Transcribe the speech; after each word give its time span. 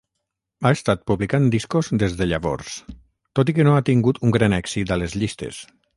Ha 0.67 0.69
estat 0.75 1.03
publicant 1.11 1.45
discos 1.57 1.91
des 2.03 2.17
de 2.21 2.27
llavors, 2.31 2.79
tot 3.41 3.53
i 3.53 3.55
que 3.59 3.67
no 3.69 3.77
ha 3.81 3.87
tingut 3.91 4.23
un 4.29 4.35
gran 4.39 4.57
èxit 4.63 4.95
a 4.97 5.03
les 5.03 5.19
llistes. 5.23 5.63